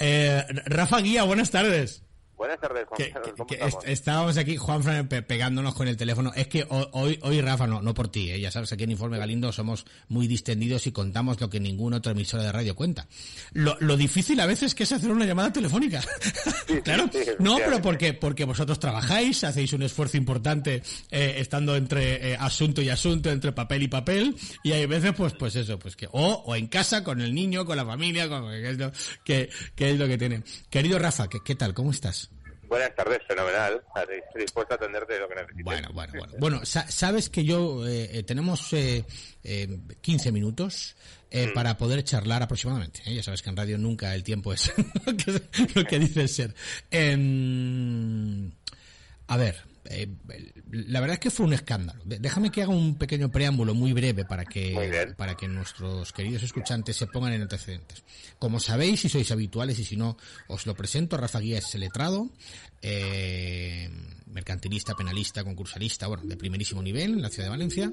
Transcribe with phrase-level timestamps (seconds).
[0.00, 2.02] Eh, Rafa Guía, buenas tardes.
[2.40, 2.96] Buenas tardes, Juan.
[2.96, 3.74] Que, ¿Cómo que estamos?
[3.84, 6.32] est- estábamos aquí, Juan Fran, pe- pegándonos con el teléfono.
[6.34, 8.40] Es que ho- hoy, hoy Rafa, no, no por ti, ¿eh?
[8.40, 12.12] ya sabes, aquí en Informe Galindo somos muy distendidos y contamos lo que ninguna otra
[12.12, 13.06] emisora de radio cuenta.
[13.52, 16.00] Lo, lo difícil a veces que es hacer una llamada telefónica.
[16.84, 22.32] claro, sí, no, pero porque, porque vosotros trabajáis, hacéis un esfuerzo importante eh, estando entre
[22.32, 25.94] eh, asunto y asunto, entre papel y papel, y hay veces, pues, pues eso, pues
[25.94, 28.92] que, o, o en casa, con el niño, con la familia, con, que, es lo,
[29.24, 30.42] que, que es lo que tienen.
[30.70, 31.74] Querido Rafa, ¿qué, qué tal?
[31.74, 32.29] ¿Cómo estás?
[32.70, 33.82] Buenas tardes, fenomenal.
[33.96, 35.64] Estoy dispuesto a atenderte lo que necesites.
[35.64, 36.32] Bueno, bueno, bueno.
[36.38, 39.04] Bueno, sa- sabes que yo eh, eh, tenemos eh,
[39.44, 40.94] eh, 15 minutos
[41.32, 43.02] eh, para poder charlar aproximadamente.
[43.06, 43.14] ¿eh?
[43.16, 44.72] Ya sabes que en radio nunca el tiempo es
[45.04, 45.42] lo que,
[45.74, 46.54] lo que dice ser.
[46.90, 48.52] Em,
[49.26, 50.08] a ver, eh,
[50.70, 52.02] la verdad es que fue un escándalo.
[52.04, 56.96] Déjame que haga un pequeño preámbulo muy breve para que, para que nuestros queridos escuchantes
[56.96, 58.04] se pongan en antecedentes.
[58.38, 60.16] Como sabéis, si sois habituales y si no,
[60.48, 61.16] os lo presento.
[61.16, 62.30] Rafa Guía es letrado,
[62.82, 63.88] eh,
[64.26, 67.92] mercantilista, penalista, concursalista, bueno, de primerísimo nivel en la ciudad de Valencia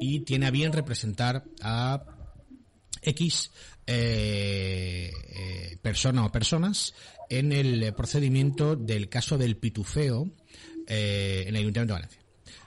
[0.00, 2.04] y tiene a bien representar a
[3.02, 3.50] X
[3.86, 6.94] eh, eh, persona o personas
[7.28, 10.28] en el procedimiento del caso del pitufeo
[10.90, 12.20] eh, en el Ayuntamiento de Valencia.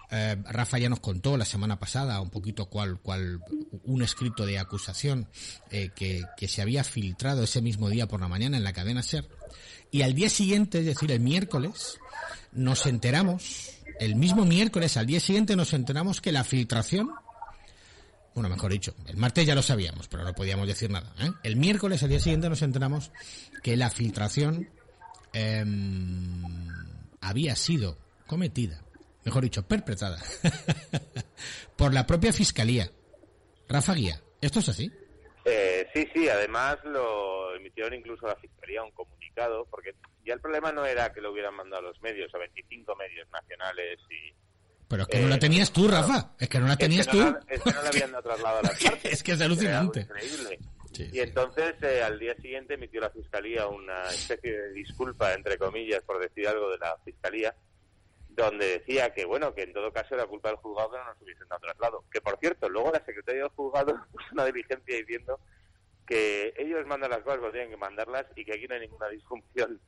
[0.09, 3.41] Eh, Rafa ya nos contó la semana pasada un poquito cuál, cuál
[3.83, 5.27] un escrito de acusación
[5.71, 9.03] eh, que, que se había filtrado ese mismo día por la mañana en la cadena
[9.03, 9.27] SER.
[9.91, 11.99] Y al día siguiente, es decir, el miércoles,
[12.53, 17.11] nos enteramos, el mismo miércoles, al día siguiente nos enteramos que la filtración
[18.35, 21.13] bueno, mejor dicho, el martes ya lo sabíamos, pero no podíamos decir nada.
[21.19, 21.29] ¿eh?
[21.43, 23.11] El miércoles, al día siguiente, nos enteramos
[23.61, 24.69] que la filtración
[25.33, 26.43] em,
[27.21, 28.02] había sido
[28.33, 28.81] cometida,
[29.23, 30.17] mejor dicho, perpetrada,
[31.77, 32.89] por la propia Fiscalía.
[33.69, 34.91] Rafa Guía, ¿esto es así?
[35.45, 39.93] Eh, sí, sí, además lo emitieron incluso la Fiscalía un comunicado, porque
[40.25, 43.27] ya el problema no era que lo hubieran mandado a los medios, a 25 medios
[43.31, 44.33] nacionales y...
[44.87, 46.33] Pero es que no la Eh, tenías tú, Rafa.
[46.39, 47.23] Es que no la tenías es que tú.
[47.23, 49.05] la- es que no la habían dado trasladado a partes.
[49.13, 50.01] Es que es alucinante.
[50.01, 50.59] increíble.
[50.91, 55.57] Sí, y entonces eh, al día siguiente emitió la Fiscalía una especie de disculpa, entre
[55.57, 57.55] comillas, por decir algo de la Fiscalía,
[58.35, 61.21] donde decía que, bueno, que en todo caso era culpa del juzgado que no nos
[61.21, 62.03] hubiesen dado traslado.
[62.11, 65.39] Que, por cierto, luego la Secretaría del Juzgado puso una diligencia diciendo
[66.05, 69.09] que ellos mandan las cosas cuando tienen que mandarlas y que aquí no hay ninguna
[69.09, 69.79] disfunción.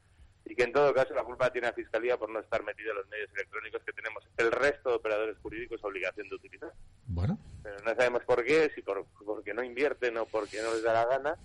[0.45, 2.97] Y que en todo caso la culpa tiene la Fiscalía por no estar metido en
[2.97, 6.71] los medios electrónicos que tenemos el resto de operadores jurídicos obligación de utilizar
[7.07, 10.83] Bueno, pero no sabemos por qué, si por, porque no invierten o porque no les
[10.83, 11.35] da la gana.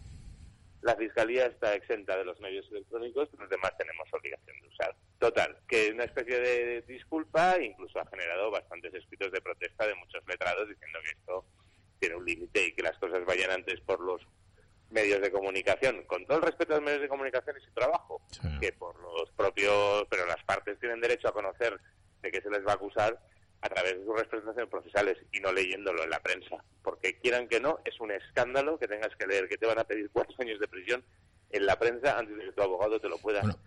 [0.82, 4.94] La Fiscalía está exenta de los medios electrónicos, pero los demás tenemos obligación de usar.
[5.18, 10.26] Total, que una especie de disculpa incluso ha generado bastantes escritos de protesta de muchos
[10.26, 11.44] letrados diciendo que esto
[11.98, 14.22] tiene un límite y que las cosas vayan antes por los
[14.88, 18.22] medios de comunicación, con todo el respeto a los medios de comunicación y su trabajo,
[18.30, 18.48] Sí.
[18.60, 21.78] que por los propios, pero las partes tienen derecho a conocer
[22.22, 23.20] de qué se les va a acusar
[23.62, 27.60] a través de sus representaciones procesales y no leyéndolo en la prensa, porque quieran que
[27.60, 30.58] no, es un escándalo que tengas que leer que te van a pedir cuatro años
[30.60, 31.04] de prisión
[31.50, 33.58] en la prensa antes de que tu abogado te lo pueda Bueno,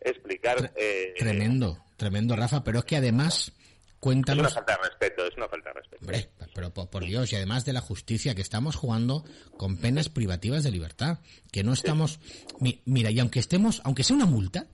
[0.00, 0.72] explicar.
[0.76, 2.62] eh, tremendo, tremendo, Rafa.
[2.64, 6.00] Pero es que además, Es una cuéntanos falta de respeto, es una falta de respeto.
[6.02, 9.24] Hombre, pero por, Dios, y además de la justicia, que estamos jugando
[9.56, 11.18] con penas privativas de libertad,
[11.52, 12.20] que no estamos...
[12.60, 14.66] mi- mira, y aunque estemos, aunque sea una multa,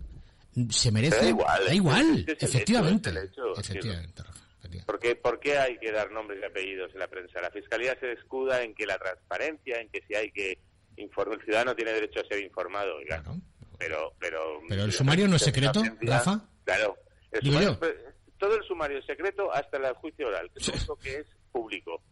[0.70, 1.16] se merece...
[1.16, 3.10] Pero da igual, Da igual, efectivamente.
[3.56, 4.22] efectivamente,
[4.86, 7.40] ¿Por qué, por qué hay que dar nombres y apellidos en la prensa?
[7.40, 10.58] La Fiscalía se escuda en que la transparencia, en que si hay que
[10.96, 13.22] informar, el ciudadano tiene derecho a ser informado, oiga.
[13.22, 13.38] Claro.
[13.78, 14.60] pero, pero...
[14.68, 16.40] Pero el sumario no es secreto, Rafa.
[16.64, 16.96] Claro.
[17.32, 17.78] El sumario-
[18.38, 21.26] todo el sumario es secreto hasta el juicio oral, que es lo único que es
[21.52, 22.02] público.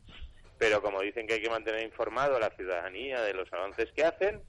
[0.59, 4.05] Pero como dicen que hay que mantener informado a la ciudadanía de los avances que
[4.05, 4.43] hacen,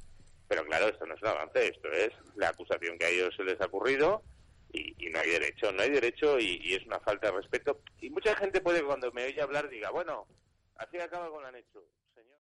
[0.48, 3.44] pero claro, esto no es un avance, esto es la acusación que a ellos se
[3.44, 4.24] les ha ocurrido
[4.72, 7.82] y, no hay derecho, no hay derecho y, es una falta de respeto.
[8.02, 10.28] Y mucha gente puede cuando me oye hablar diga, bueno,
[10.76, 11.84] así acaba con han hecho.
[12.14, 12.38] Señor.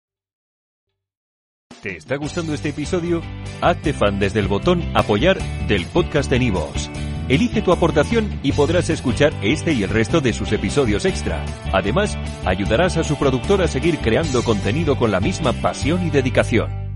[1.81, 3.21] ¿Te está gustando este episodio?
[3.62, 5.38] Hazte fan desde el botón Apoyar
[5.68, 6.89] del podcast de Nivos.
[7.29, 11.44] Elige tu aportación y podrás escuchar este y el resto de sus episodios extra.
[11.73, 16.87] Además, ayudarás a su productor a seguir creando contenido con la misma pasión y dedicación.